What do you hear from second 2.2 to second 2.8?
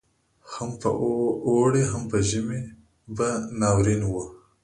ژمي